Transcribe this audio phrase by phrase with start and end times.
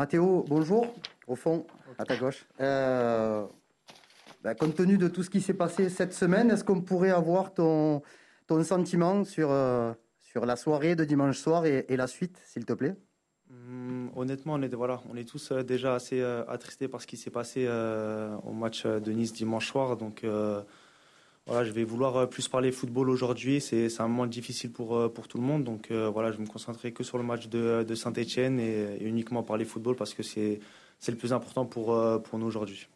[0.00, 0.94] Mathéo, bonjour.
[1.26, 1.66] Au fond,
[1.98, 2.46] à ta gauche.
[2.58, 3.44] Euh,
[4.42, 7.52] bah, compte tenu de tout ce qui s'est passé cette semaine, est-ce qu'on pourrait avoir
[7.52, 8.00] ton,
[8.46, 12.72] ton sentiment sur, euh, sur la soirée de dimanche soir et, la suite, s'il te
[12.72, 12.96] plaît?
[13.50, 17.18] Hum, Honnêtement, on est, voilà, on est tous euh, déjà assez attristés par ce qui
[17.18, 19.98] s'est passé au match de Nice dimanche soir.
[19.98, 20.24] Donc
[21.50, 23.60] je vais vouloir plus parler football aujourd'hui.
[23.60, 25.64] C'est un moment difficile pour, pour tout le monde.
[25.64, 29.42] Donc voilà, je vais me concentrer que sur le match de, de Saint-Etienne et, uniquement
[29.42, 30.60] parler football parce que c'est
[31.08, 32.88] le plus important pour, pour nous aujourd'hui.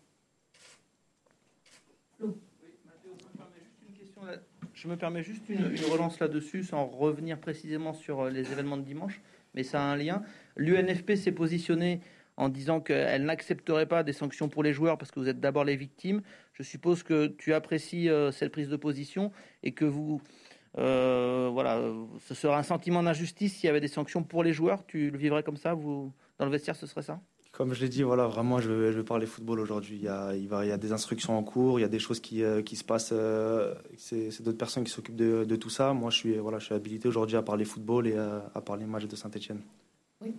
[4.85, 8.83] Je me permets juste une, relance là-dessus, sans revenir précisément sur euh, les événements de
[8.83, 9.23] dimanche,
[9.55, 10.23] mais ça a un lien.
[10.57, 12.01] L'UNFP s'est positionné
[12.37, 15.65] en disant qu'elle n'accepterait pas des sanctions pour les joueurs parce que vous êtes d'abord
[15.65, 16.21] les victimes.
[16.55, 19.33] Je suppose que tu apprécies euh, cette prise de position
[19.65, 20.23] et que vous,
[20.79, 21.81] euh, voilà,
[22.21, 24.87] ce serait un sentiment d'injustice s'il y avait des sanctions pour les joueurs.
[24.87, 27.21] Tu le vivrais comme ça, vous, dans le vestiaire, ce serait ça?
[27.51, 29.97] Comme je l'ai dit, voilà, vraiment, je veux, je parler football aujourd'hui.
[29.97, 32.85] Il, y a, des instructions en cours, il y a des choses qui, euh, se
[32.85, 33.15] passent.
[33.97, 35.93] C'est d'autres personnes qui s'occupent de, tout ça.
[35.93, 39.07] Moi, je suis, voilà, je suis habilité aujourd'hui à parler football et à parler match
[39.07, 39.61] de Saint-Etienne.
[40.21, 40.35] Oui.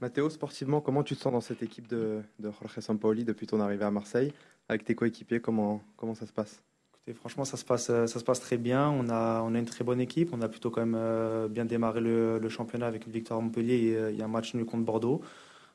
[0.00, 3.60] Mathéo, sportivement, comment tu te sens dans cette équipe de, de Jorge Sampaoli depuis ton
[3.60, 4.32] arrivée à Marseille
[4.68, 6.62] Avec tes coéquipiers, comment, comment ça se passe?
[7.14, 8.88] Franchement, ça se passe, euh, ça se passe très bien.
[8.88, 10.30] On a, on a une très bonne équipe.
[10.32, 13.74] On a plutôt quand même euh, bien démarré le, championnat avec une victoire à Montpellier
[13.74, 15.20] et euh, un match nul contre Bordeaux.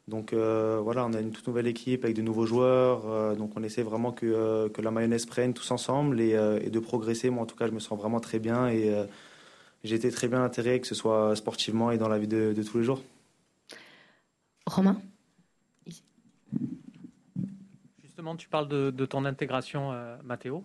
[0.08, 3.38] Donc voilà, on a une toute nouvelle équipe avec de nouveaux joueurs.
[3.38, 7.30] donc on essaie vraiment que, que la mayonnaise prenne tous ensemble et, et, de progresser.
[7.30, 8.94] Moi, en tout cas, je me sens vraiment très bien et
[9.86, 12.80] j'ai été très bien intégré, que ce soit sportivement et dans la vie de, tous
[12.80, 13.02] les jours.
[14.66, 15.02] Romain
[18.04, 19.92] Justement, tu parles de, ton intégration,
[20.24, 20.64] Mathéo.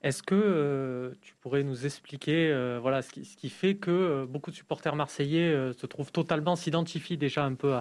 [0.00, 4.52] Est-ce que euh, tu pourrais nous expliquer euh, voilà, ce qui, fait que euh, beaucoup
[4.52, 7.74] de supporters marseillais se trouvent totalement, s'identifient déjà un peu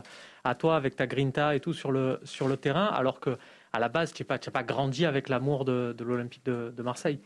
[0.44, 3.38] à, toi avec ta grinta et tout sur le, sur le terrain, alors que
[3.72, 7.20] à la base, tu n'as pas, pas, grandi avec l'amour de, l'Olympique de Marseille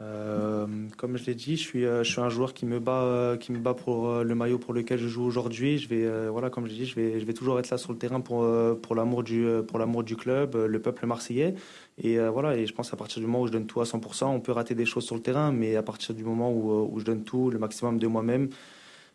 [0.00, 0.66] euh,
[0.96, 3.36] comme je l'ai dit, je suis, euh, je suis un joueur qui me bat, euh,
[3.36, 5.78] qui me bat pour le maillot pour lequel je joue aujourd'hui.
[5.78, 8.20] Je vais, voilà, comme je l'ai dit, je vais, toujours être là sur le terrain
[8.20, 8.44] pour,
[8.94, 11.54] l'amour du, club, le peuple marseillais.
[11.98, 14.26] Et voilà, et je pense à partir du moment où je donne tout à 100%,
[14.26, 17.04] on peut rater des choses sur le terrain, mais à partir du moment où, je
[17.04, 18.48] donne tout, le maximum de moi-même,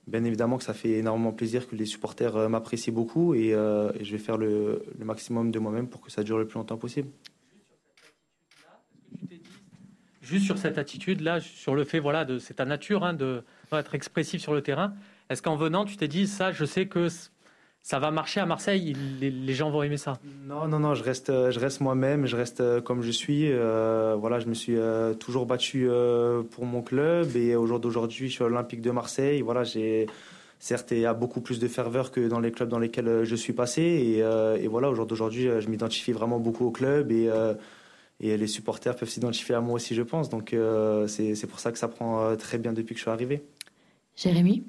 [0.08, 4.18] bien évidemment que ça fait énormément plaisir que les supporters m'apprécient beaucoup et, je vais
[4.18, 7.10] faire le maximum de moi-même pour que ça dure le plus longtemps possible
[10.24, 13.96] juste sur cette attitude-là, sur le fait, voilà, de c'est ta nature hein, de d'être
[13.96, 14.94] expressif sur le terrain.
[15.30, 17.08] Est-ce qu'en venant, tu t'es dit ça, je sais que
[17.82, 20.20] ça va marcher à Marseille, les, gens vont aimer ça?
[20.46, 23.52] Non, non, non, je reste, je reste moi-même, je reste euh, comme je suis.
[23.52, 25.90] Euh, voilà, je me suis euh, toujours battu
[26.52, 29.42] pour mon club et au jour d'aujourd'hui, je suis à l'Olympique de Marseille.
[29.42, 30.08] Voilà, j'ai
[30.60, 33.36] certes, il y a beaucoup plus de ferveur que dans les clubs dans lesquels je
[33.36, 37.30] suis passé et, et voilà, au jour d'aujourd'hui, je m'identifie vraiment beaucoup au club et
[38.20, 40.30] et les supporters peuvent s'identifier à moi aussi, je pense.
[40.30, 43.12] Donc euh, c'est pour ça que ça prend euh, très bien depuis que je suis
[43.12, 43.44] arrivé.
[44.16, 44.64] Jérémy?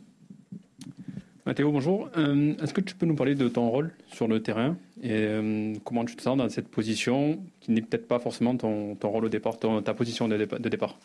[1.46, 2.08] Mathéo, bonjour.
[2.16, 5.28] Euh, est-ce que tu peux nous parler de ton rôle sur le terrain et
[5.84, 9.26] comment tu te sens dans cette position qui n'est peut-être pas forcément ton, ton, rôle
[9.26, 10.38] au départ, ta position de,
[10.68, 10.98] départ?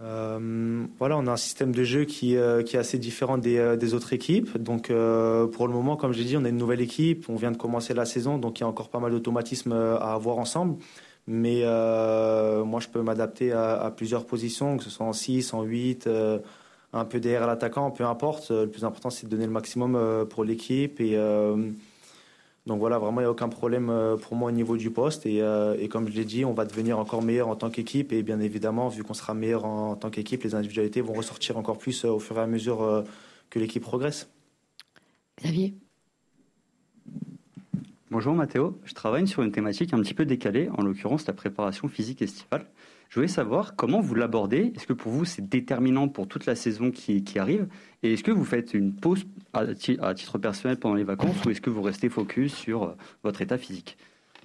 [0.00, 2.34] Voilà, on a un système de jeu qui,
[2.66, 4.58] qui est assez différent des, des autres équipes.
[4.58, 7.28] Donc, pour le moment, comme j'ai dit, on a une nouvelle équipe.
[7.28, 10.14] On vient de commencer la saison, donc il y a encore pas mal d'automatismes à
[10.14, 10.78] avoir ensemble.
[11.26, 15.62] Mais euh, moi, je peux m'adapter à, plusieurs positions, que ce soit en 6, en
[15.62, 16.38] 8, euh,
[16.92, 18.50] un peu derrière l'attaquant, peu importe.
[18.50, 21.00] Le plus important, c'est de donner le maximum euh, pour l'équipe.
[21.00, 21.16] Et
[22.66, 25.24] donc voilà, vraiment, il n'y a aucun problème pour moi au niveau du poste.
[25.26, 25.40] Et,
[25.90, 28.12] comme je l'ai dit, on va devenir encore meilleur en tant qu'équipe.
[28.12, 31.78] Et bien évidemment, vu qu'on sera meilleur en, tant qu'équipe, les individualités vont ressortir encore
[31.78, 33.04] plus au fur et à mesure
[33.50, 34.28] que l'équipe progresse.
[35.40, 35.74] Xavier?
[38.12, 41.86] Bonjour Mathéo, je travaille sur une thématique un petit peu décalée, en l'occurrence la préparation
[41.86, 42.66] physique estivale.
[43.08, 44.72] Je voulais savoir comment vous l'abordez.
[44.74, 47.68] Est-ce que pour vous c'est déterminant pour toute la saison qui, arrive?
[48.02, 51.60] Et est-ce que vous faites une pause à, titre personnel pendant les vacances ou est-ce
[51.60, 53.96] que vous restez focus sur euh, votre état physique?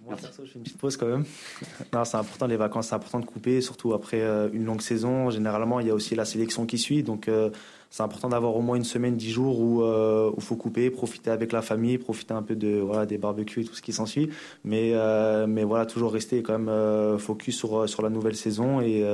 [0.06, 1.26] Moi, perso, je fais une petite pause quand même.
[2.06, 5.32] c'est important les vacances, c'est important de couper, surtout après euh, une longue saison.
[5.32, 7.50] Généralement, il y a aussi la sélection qui suit, donc euh,
[7.96, 11.30] c'est important d'avoir au moins une semaine, dix jours où il euh, faut couper, profiter
[11.30, 14.30] avec la famille, profiter un peu de voilà des barbecues et tout ce qui s'ensuit.
[14.66, 18.82] Mais euh, mais voilà, toujours rester quand même euh, focus sur sur la nouvelle saison
[18.82, 19.06] et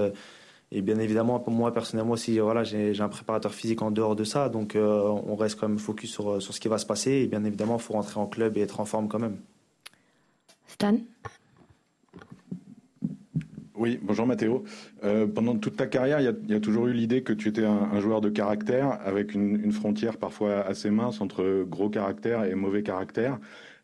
[0.71, 4.49] et bien évidemment, moi personnellement aussi, voilà, j'ai un préparateur physique en dehors de ça,
[4.49, 7.11] donc on reste quand même focus sur, sur ce qui va se passer.
[7.11, 9.37] Et bien évidemment, il faut rentrer en club et être en forme quand même.
[10.65, 10.97] Stan?
[13.81, 14.63] Oui, bonjour Mathéo.
[15.03, 17.99] Euh, pendant toute ta carrière, il y, a, toujours eu l'idée que tu étais un,
[17.99, 23.39] joueur de caractère, avec une, frontière parfois assez mince entre gros caractère et mauvais caractère.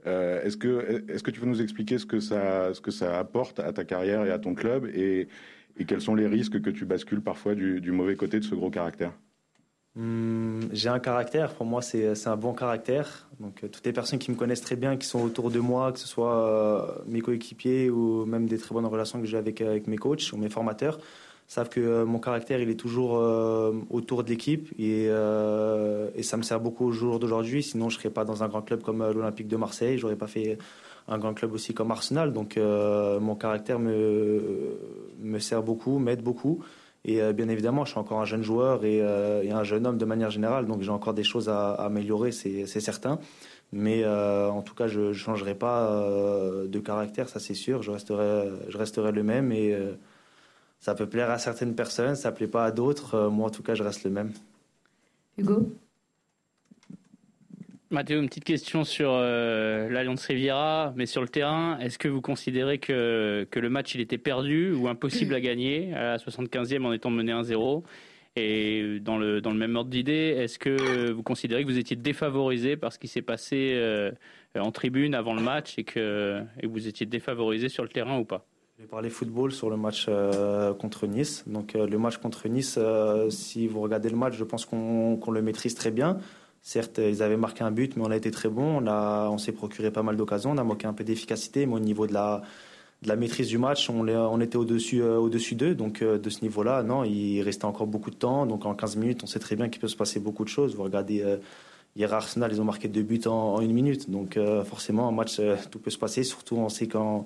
[0.06, 3.18] Euh, est-ce que, est que tu peux nous expliquer ce que, ça, ce que ça
[3.18, 5.30] apporte à ta carrière et à ton club et,
[5.88, 9.14] quels sont les risques que tu bascules parfois du mauvais côté de ce gros caractère?
[9.98, 13.28] Hmm, j'ai un caractère, pour moi c'est un bon caractère.
[13.40, 15.92] Donc euh, toutes les personnes qui me connaissent très bien, qui sont autour de moi,
[15.92, 19.60] que ce soit euh, mes coéquipiers ou même des très bonnes relations que j'ai avec,
[19.60, 21.00] avec mes coachs ou mes formateurs,
[21.48, 23.14] savent que euh, mon caractère il est toujours
[23.90, 25.08] autour de l'équipe et,
[26.22, 27.64] ça me sert beaucoup au jour d'aujourd'hui.
[27.64, 30.60] Sinon je serais pas dans un grand club comme l'Olympique de Marseille, j'aurais pas fait
[31.08, 32.34] un grand club aussi comme Arsenal.
[32.34, 36.64] Donc mon caractère me sert beaucoup, m'aide beaucoup.
[37.06, 39.98] Et euh, bien évidemment, je suis encore un jeune joueur euh, et, un jeune homme
[39.98, 43.20] de manière générale, donc j'ai encore des choses à, améliorer, c'est certain.
[43.72, 45.92] Mais euh, en tout cas, je ne changerai pas
[46.66, 47.82] de caractère, ça c'est sûr.
[47.82, 49.78] Je resterai, je resterai le même et
[50.80, 53.30] ça peut plaire à certaines personnes, ça ne plaît pas à d'autres.
[53.30, 54.32] moi, en tout cas, je reste le même.
[55.38, 55.70] Hugo?
[57.90, 62.20] Mathéo, une petite question sur euh, l'Alliance Riviera, mais sur le terrain, est-ce que vous
[62.20, 66.86] considérez que, que le match il était perdu ou impossible à gagner à la 75e
[66.86, 67.84] en étant mené 1-0
[68.36, 71.96] Et dans le, dans le même ordre d'idée, est-ce que vous considérez que vous étiez
[71.96, 74.12] défavorisé par ce qui s'est passé euh,
[74.60, 78.26] en tribune avant le match et que, et vous étiez défavorisé sur le terrain ou
[78.26, 78.46] pas?
[78.76, 81.46] Je vais parler football sur le match euh, contre Nice.
[81.48, 82.78] Donc le match contre Nice,
[83.30, 86.18] si vous regardez le match, je pense qu'on le maîtrise très bien.
[86.62, 88.86] Certes, ils avaient marqué un but, mais on a été très bon.
[88.86, 90.52] On, on s'est procuré pas mal d'occasions.
[90.52, 92.42] On a manqué un peu d'efficacité, mais au niveau de la,
[93.04, 95.76] de la maîtrise du match, on, était au-dessus euh, au-dessus d'eux.
[95.76, 98.46] Donc, euh, de ce niveau-là, non, il restait encore beaucoup de temps.
[98.46, 100.76] Donc, en 15 minutes, on sait très bien qu'il peut se passer beaucoup de choses.
[100.76, 101.38] Vous regardez, euh,
[101.96, 104.10] hier, Arsenal, ils ont marqué deux buts en, une minute.
[104.10, 105.40] Donc, forcément, un match,
[105.72, 106.24] tout peut se passer.
[106.24, 107.26] Surtout, on sait qu'en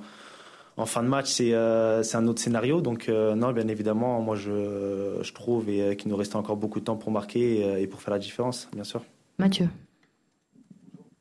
[0.78, 2.82] en fin de match, c'est un autre scénario.
[2.82, 6.96] Donc, non, bien évidemment, moi, je, je trouve qu'il nous restait encore beaucoup de temps
[6.96, 9.02] pour marquer et pour faire la différence, bien sûr.
[9.42, 9.70] Mathieu.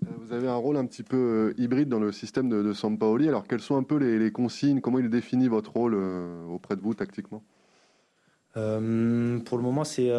[0.04, 2.74] Euh, vous avez un rôle un petit peu euh, hybride dans le système de, de
[2.74, 3.26] Sampaoli.
[3.26, 4.82] Alors, quelles sont un peu les, consignes?
[4.82, 7.42] Comment il définit votre rôle euh, auprès de vous tactiquement?
[8.52, 10.10] Pour le moment, c'est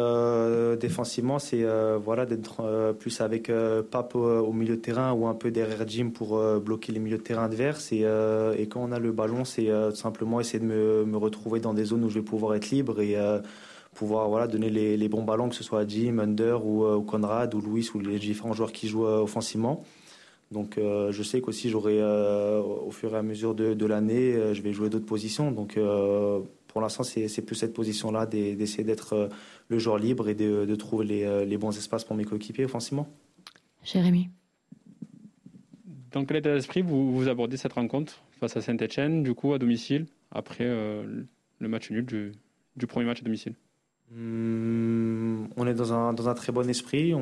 [0.80, 1.64] défensivement, c'est
[1.98, 3.52] voilà d'être plus avec
[3.90, 7.22] Pape au milieu de terrain ou un peu derrière Jim pour bloquer les milieux de
[7.22, 7.92] terrain adverses.
[7.92, 8.06] Et,
[8.58, 11.84] et quand on a le ballon, c'est simplement essayer de me, me, retrouver dans des
[11.84, 13.16] zones où je vais pouvoir être libre et
[13.94, 17.54] pouvoir voilà, donner les, bons ballons, que ce soit à Jim, Under ou, euh, Conrad
[17.54, 19.84] ou Louis ou les différents joueurs qui jouent euh, offensivement.
[20.50, 24.72] Donc euh, je sais qu'aussi j'aurai au fur et à mesure de, l'année, je vais
[24.72, 25.50] jouer d'autres positions.
[25.50, 25.78] Donc
[26.66, 29.30] pour l'instant c'est plus cette position-là d'essayer d'être
[29.68, 31.06] le joueur libre et de, trouver
[31.46, 33.08] les, bons espaces pour mes coéquipiers offensivement.
[33.82, 34.28] Jérémy.
[36.10, 39.58] Dans quel état d'esprit vous, vous abordez cette rencontre face à Saint-Etienne, du coup à
[39.58, 43.54] domicile, après le match nul du premier match à domicile?
[44.14, 47.12] Hmm, on est dans un, dans un très bon esprit.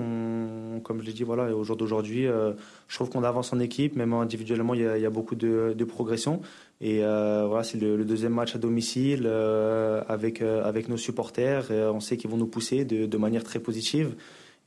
[0.82, 2.52] Comme je l'ai dit, voilà, au jour d'aujourd'hui, euh,
[2.88, 6.40] je trouve qu'on avance en équipe, même individuellement, il y a, beaucoup de, de, progression.
[6.80, 11.70] Et euh, voilà, c'est le, deuxième match à domicile euh, avec, avec nos supporters.
[11.70, 14.16] on sait qu'ils vont nous pousser de, manière très positive.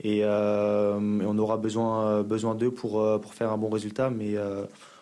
[0.01, 4.09] Et, on aura besoin, besoin d'eux pour, pour faire un bon résultat.
[4.09, 4.35] Mais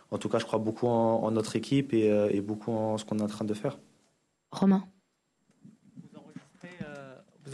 [0.09, 3.23] en tout cas, je crois beaucoup en, notre équipe et beaucoup en ce qu'on est
[3.23, 3.77] en train de faire.
[4.51, 4.83] Romain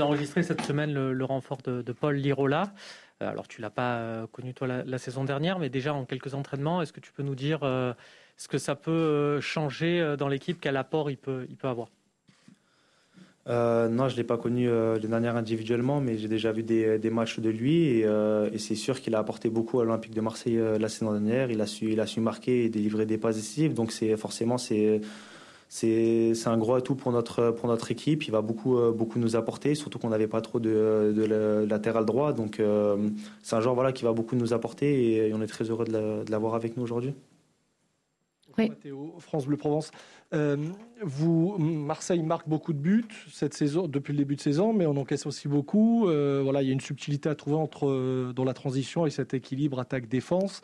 [0.05, 2.73] vous cette semaine le, renfort de, Paul Lirola.
[3.21, 6.33] Euh, alors, tu l'as pas euh, connu toi la, saison dernière, mais déjà en quelques
[6.33, 7.93] entraînements, est-ce que tu peux nous dire euh,
[8.37, 11.87] ce que ça peut changer dans l'équipe, quel apport il peut, avoir?
[13.47, 17.09] Non, je ne l'ai pas connu euh, l'année dernière individuellement, mais j'ai déjà vu des,
[17.09, 20.59] matchs de lui et, et c'est sûr qu'il a apporté beaucoup à l'Olympique de Marseille
[20.79, 21.49] la saison dernière.
[21.49, 24.57] Il a su, il a su marquer et délivrer des passes décisives, donc c'est forcément
[24.57, 25.01] c'est
[25.69, 28.23] c'est un gros atout pour notre, pour notre équipe.
[28.23, 32.05] Il va beaucoup, euh, beaucoup nous apporter, surtout qu'on n'avait pas trop de, de, latéral
[32.05, 32.33] droit.
[32.33, 33.09] Donc euh,
[33.43, 36.31] c'est un joueur voilà, qui va beaucoup nous apporter et, on est très heureux de
[36.31, 37.13] l'avoir avec nous aujourd'hui.
[38.57, 38.71] Oui.
[39.19, 39.91] France Bleu Provence.
[40.33, 40.57] Euh,
[41.01, 44.97] vous, Marseille marque beaucoup de buts cette saison, depuis le début de saison, mais on
[44.97, 46.09] encaisse aussi beaucoup.
[46.09, 49.09] Euh, voilà, il y a une subtilité à trouver entre euh, dans la transition et
[49.09, 50.61] cet équilibre attaque-défense.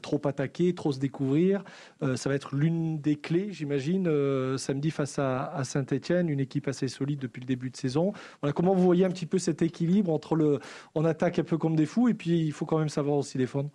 [0.00, 1.64] trop attaquer, trop se découvrir,
[2.00, 4.08] ça va être l'une des clés, j'imagine,
[4.56, 8.12] samedi face à, Saint-Etienne, une équipe assez solide depuis le début de saison.
[8.40, 10.60] Voilà, comment vous voyez un petit peu cet équilibre entre le,
[10.94, 13.36] on attaque un peu comme des fous et puis il faut quand même savoir aussi
[13.36, 13.70] défendre?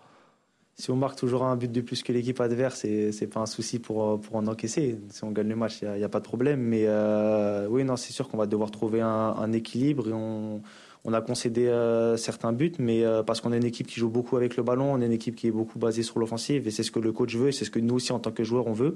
[0.80, 3.48] Si on marque toujours un but de plus que l'équipe adverse, c'est n'est pas un
[3.48, 5.00] souci pour, pour en encaisser.
[5.10, 6.62] Si on gagne le match, il n'y a, pas de problème.
[6.62, 10.08] Mais euh, oui, non, c'est sûr qu'on va devoir trouver un, équilibre.
[10.08, 10.62] Et on,
[11.04, 14.10] on, a concédé euh, certains buts, mais euh, parce qu'on est une équipe qui joue
[14.10, 16.72] beaucoup avec le ballon, on est une équipe qui est beaucoup basée sur l'offensive, et
[16.72, 18.44] c'est ce que le coach veut, et c'est ce que nous aussi en tant que
[18.44, 18.96] joueurs on veut.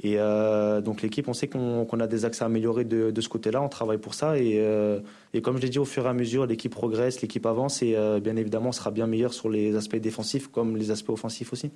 [0.00, 3.28] Et euh, donc l'équipe, on sait qu'on a des axes à améliorer de, de ce
[3.28, 4.38] côté-là, on travaille pour ça.
[4.38, 5.00] Et, euh,
[5.34, 7.96] et comme je l'ai dit, au fur et à mesure, l'équipe progresse, l'équipe avance et
[7.96, 11.52] euh, bien évidemment, on sera bien meilleur sur les aspects défensifs comme les aspects offensifs
[11.52, 11.72] aussi.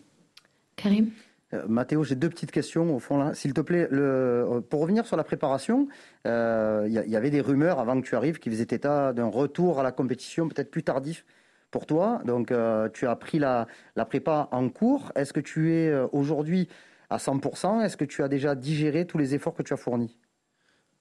[0.76, 1.10] Karim?
[1.54, 3.34] Euh, Mathéo, j'ai deux petites questions au fond là.
[3.34, 5.88] S'il te plaît, le, pour revenir sur la préparation,
[6.26, 9.80] euh, il y, avait des rumeurs avant que tu arrives qui faisaient état d'un retour
[9.80, 11.24] à la compétition peut-être plus tardif
[11.70, 12.20] pour toi.
[12.24, 15.12] Donc euh, tu as pris la, la prépa en cours.
[15.16, 16.68] Est-ce que tu es euh, aujourd'hui
[17.12, 20.16] à 100% Est-ce que tu as déjà digéré tous les efforts que tu as fournis?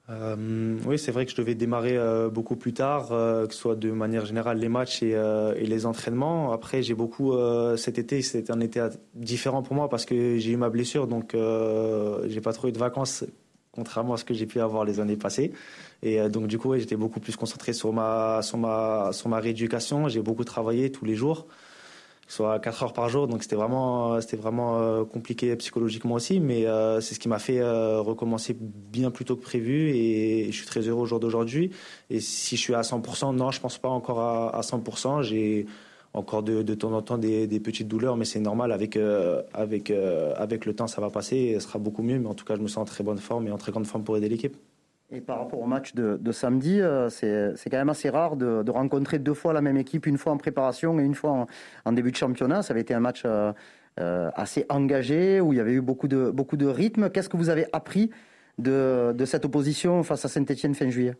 [0.09, 3.59] Euh, oui, c'est vrai que je devais démarrer euh, beaucoup plus tard, euh, que ce
[3.59, 5.15] soit de manière générale les matchs et,
[5.61, 6.51] les entraînements.
[6.51, 7.33] Après, j'ai beaucoup
[7.77, 11.35] cet été, c'était un été différent pour moi parce que j'ai eu ma blessure, donc
[12.27, 13.23] j'ai pas trop eu de vacances,
[13.71, 15.53] contrairement à ce que j'ai pu avoir les années passées.
[16.03, 20.09] Et donc du coup, j'étais beaucoup plus concentré sur ma sur ma sur ma rééducation.
[20.09, 21.47] J'ai beaucoup travaillé tous les jours
[22.31, 23.27] soit 4 heures par jour.
[23.27, 27.39] Donc c'était vraiment, c'était vraiment euh, compliqué psychologiquement aussi, mais euh, c'est ce qui m'a
[27.39, 31.19] fait euh, recommencer bien plus tôt que prévu et, je suis très heureux au jour
[31.19, 31.71] d'aujourd'hui.
[32.09, 35.23] Et si je suis à 100%, non, je pense pas encore à, à 100%.
[35.23, 35.65] J'ai
[36.13, 38.71] encore de, de temps en temps des, petites douleurs, mais c'est normal.
[38.71, 38.97] Avec,
[39.53, 42.19] avec, avec le temps, ça va passer et ce sera beaucoup mieux.
[42.19, 43.85] Mais en tout cas, je me sens en très bonne forme et en très grande
[43.85, 44.55] forme pour aider l'équipe.
[45.13, 49.19] Et par rapport au match de, samedi, euh, c'est quand même assez rare de, rencontrer
[49.19, 51.47] deux fois la même équipe, une fois en préparation et une fois en,
[51.83, 52.61] en début de championnat.
[52.61, 53.51] Ça avait été un match euh,
[53.99, 57.09] euh, assez engagé, où il y avait eu beaucoup de, beaucoup de rythme.
[57.09, 58.09] Qu'est-ce que vous avez appris
[58.57, 61.15] de, de cette opposition face à Saint-Etienne fin juillet?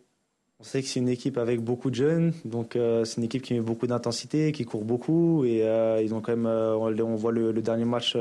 [0.62, 3.42] On sait que c'est une équipe avec beaucoup de jeunes, donc euh, c'est une équipe
[3.42, 7.16] qui met beaucoup d'intensité, qui court beaucoup et euh, ils ont quand même, euh, on,
[7.16, 8.16] voit le, dernier match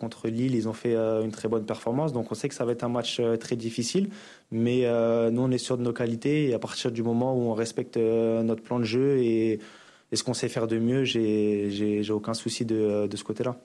[0.00, 2.72] contre Lille, ils ont fait une très bonne performance, donc on sait que ça va
[2.72, 4.08] être un match très difficile,
[4.50, 4.80] mais
[5.30, 7.96] nous on est sûr de nos qualités et à partir du moment où on respecte
[7.96, 9.60] notre plan de jeu et,
[10.12, 13.60] ce qu'on sait faire de mieux, j'ai aucun souci de ce côté-là.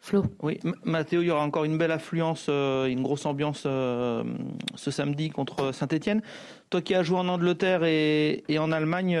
[0.00, 4.22] Flo Oui, Mathéo, il y aura encore une belle affluence, euh, une grosse ambiance euh,
[4.76, 6.22] ce samedi contre Saint-Etienne.
[6.70, 9.16] Toi qui as joué en Angleterre et, et en Allemagne,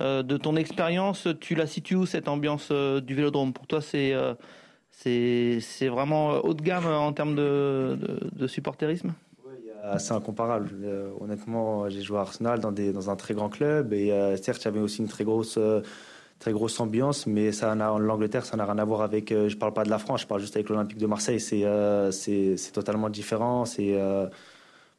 [0.00, 3.52] euh, de ton expérience, tu la situes où cette ambiance euh, du Vélodrome?
[3.52, 4.34] Pour toi, c'est euh,
[5.90, 9.12] vraiment haut de gamme en termes de, de, de supporterisme
[9.98, 10.70] C'est incomparable.
[10.82, 14.36] Euh, honnêtement, j'ai joué à Arsenal dans, des, dans un très grand club et euh,
[14.36, 15.82] certes, il y avait aussi une très grosse, euh,
[16.42, 19.30] très grosse ambiance, mais ça n'a- l'Angleterre, ça n'a rien à voir avec.
[19.30, 21.38] euh, je parle pas de la France, je parle juste avec l'Olympique de Marseille.
[21.38, 23.64] C'est euh, c'est totalement différent.
[23.64, 24.26] C'est euh,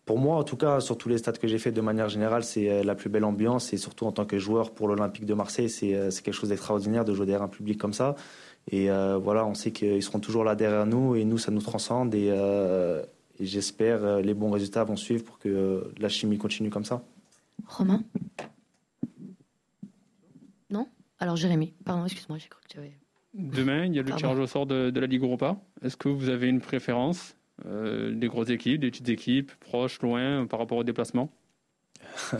[0.05, 2.43] pour moi, en tout cas, sur tous les stades que j'ai fait de manière générale,
[2.45, 5.33] c'est euh, la plus belle ambiance et surtout en tant que joueur pour l'Olympique de
[5.33, 5.91] Marseille, c'est
[6.23, 8.15] quelque chose d'extraordinaire de jouer derrière un public comme ça.
[8.71, 8.87] Et
[9.21, 12.27] voilà, on sait qu'ils seront toujours là derrière nous et nous, ça nous transcende et,
[13.39, 17.01] et j'espère les bons résultats vont suivre pour que la chimie continue comme ça.
[17.67, 18.01] Romain?
[21.23, 22.91] Alors Jérémy, pardon, excuse-moi, j'ai cru que tu avais...
[23.33, 25.55] Demain, il y a le tirage au sort de, de la Ligue Europa.
[25.81, 30.45] Est-ce que vous avez une préférence euh, Des grosses équipes, des petites équipes, proches, loin,
[30.45, 31.31] par rapport au déplacement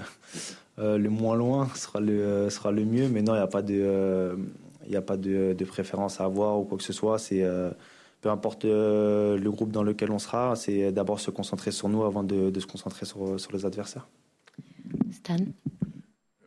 [0.80, 3.48] Euh, le moins loin sera le, euh, sera le mieux, mais non, il n'y a
[3.48, 4.36] pas, de, euh,
[4.88, 7.20] il y a pas de, de préférence à avoir ou quoi que ce soit.
[7.20, 7.70] C'est euh,
[8.22, 12.04] peu importe euh, le groupe dans lequel on sera, c'est d'abord se concentrer sur nous
[12.04, 14.08] avant de, de se concentrer sur, sur les adversaires.
[15.12, 15.38] Stan?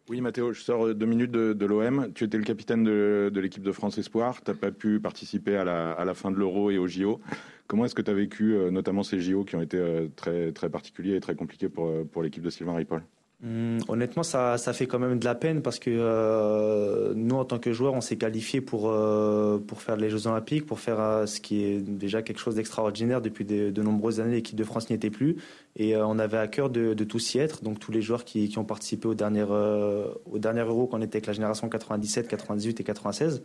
[0.08, 2.12] Oui, Mathéo, je sors deux minutes de, l'OM.
[2.14, 4.40] Tu étais le capitaine de, l'équipe de France Espoir.
[4.40, 7.20] Tu n'as pas pu participer à la, fin de l'Euro et au JO.
[7.66, 10.52] Comment est-ce que tu as vécu euh, notamment ces JO qui ont été euh, très,
[10.52, 13.02] très particuliers et très compliqués pour, euh, pour l'équipe de Sylvain Ripoll?
[13.44, 17.58] Hum, honnêtement, ça, fait quand même de la peine parce que euh, nous, en tant
[17.58, 21.26] que joueurs, on s'est qualifiés pour, euh, pour faire les Jeux Olympiques, pour faire euh,
[21.26, 23.20] ce qui est déjà quelque chose d'extraordinaire.
[23.20, 25.36] Depuis de, nombreuses années, l'équipe de France n'y était plus.
[25.76, 27.62] Et on avait à cœur de, tous y être.
[27.62, 31.16] Donc tous les joueurs qui, ont participé au dernier, euh, au dernier Euro, qu'on était
[31.16, 33.42] avec la génération 97, 98 et 96.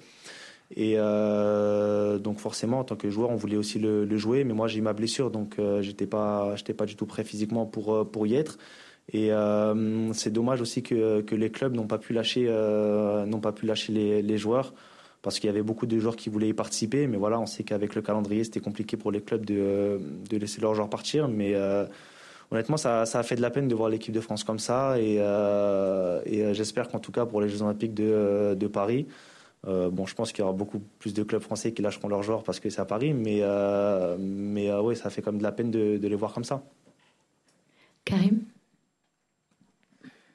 [0.78, 4.46] Et donc forcément, en tant que joueur, on voulait aussi le, jouer.
[4.46, 8.10] Mais moi, j'ai eu ma blessure, donc j'étais pas, pas du tout prêt physiquement pour,
[8.10, 8.58] pour y être.
[9.10, 13.52] Et euh, c'est dommage aussi que, les clubs n'ont pas pu lâcher, euh, n'ont pas
[13.52, 14.74] pu lâcher les, joueurs
[15.22, 17.08] parce qu'il y avait beaucoup de joueurs qui voulaient y participer.
[17.08, 20.00] Mais voilà, on sait qu'avec le calendrier, c'était compliqué pour les clubs de,
[20.32, 21.28] laisser leurs joueurs partir.
[21.28, 21.86] Mais euh,
[22.52, 24.98] honnêtement, ça, a fait de la peine de voir l'équipe de France comme ça.
[25.00, 25.18] Et,
[26.54, 29.08] j'espère qu'en tout cas pour les Jeux Olympiques de, Paris,
[29.66, 32.44] bon, je pense qu'il y aura beaucoup plus de clubs français qui lâcheront leurs joueurs
[32.44, 33.14] parce que c'est à Paris.
[33.14, 36.64] Mais, euh, mais euh, ça fait comme de la peine de les voir comme ça.
[38.06, 38.42] Karim?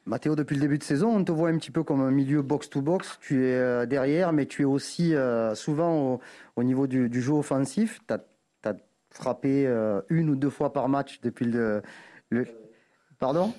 [0.07, 2.41] Mathéo, depuis le début de saison, on te voit un petit peu comme un milieu
[2.43, 3.19] box-to-box.
[3.21, 6.21] Tu es euh, derrière, mais tu es aussi euh, souvent au,
[6.55, 8.01] au niveau du, du jeu offensif.
[8.09, 8.21] Tu as,
[9.11, 11.81] frappé euh, une ou deux fois par match depuis le.
[12.29, 12.47] le-
[13.19, 13.53] Pardon?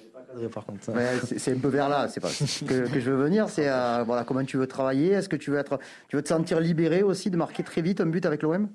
[1.40, 2.30] C'est un peu vers là, c'est pas
[2.68, 5.50] que, que je veux venir, c'est euh, voilà comment tu veux travailler, est-ce que tu
[5.50, 8.44] veux être tu veux te sentir libéré aussi de marquer très vite un but avec
[8.44, 8.70] l'OM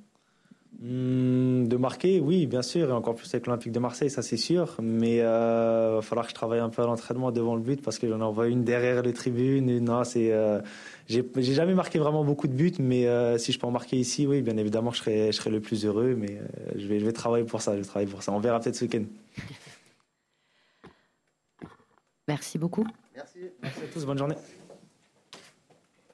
[0.80, 4.76] de marquer, oui, bien sûr, et encore plus avec l'Olympique de Marseille, ça c'est sûr.
[4.82, 7.80] Mais il euh, va falloir que je travaille un peu à l'entraînement devant le but
[7.82, 9.68] parce que j'en envoie une derrière les tribunes.
[9.68, 10.60] Une, non, c'est, euh,
[11.06, 14.26] j'ai, jamais marqué vraiment beaucoup de buts, mais euh, si je peux en marquer ici,
[14.26, 16.16] oui, bien évidemment, je serai, je serai le plus heureux.
[16.16, 16.40] Mais
[16.74, 17.72] je vais, je vais travailler pour ça.
[17.72, 18.32] Je vais travailler pour ça.
[18.32, 19.04] On verra peut-être ce week-end.
[22.28, 22.86] Merci beaucoup.
[23.14, 23.38] Merci.
[23.62, 24.04] Merci à tous.
[24.06, 24.36] Bonne journée.